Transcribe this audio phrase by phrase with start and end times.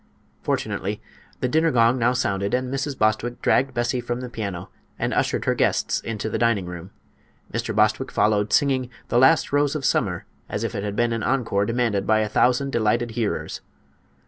[0.41, 0.99] Fortunately
[1.41, 2.97] the dinner gong now sounded, and Mrs.
[2.97, 6.89] Bostwick dragged Bessie from the piano and ushered her guests into the dining room.
[7.53, 7.75] Mr.
[7.75, 11.67] Bostwick followed, singing "The Last Rose of Summer" as if it had been an encore
[11.67, 13.61] demanded by a thousand delighted hearers.